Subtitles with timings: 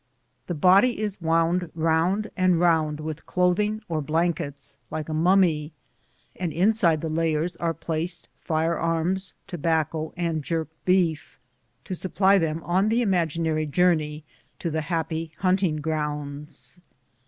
[0.47, 5.73] The body is wound round and round with clothing or blankets, like a mummy,
[6.35, 11.37] and inside the layers are placed fire arms, tobacco, and jerked beef,
[11.83, 14.23] to supply them on the imaginary journey
[14.57, 16.79] to the happy hunting grounds.